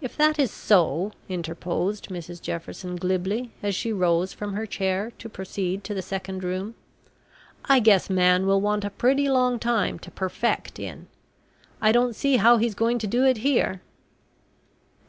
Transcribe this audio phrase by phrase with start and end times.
[0.00, 5.28] "If that is so," interposed Mrs Jefferson, glibly, as she rose from her chair to
[5.28, 6.74] proceed to the Second Room
[7.64, 11.06] "I guess man will want a pretty long time to `perfect' in.
[11.80, 13.80] I don't see how he's going to do it here."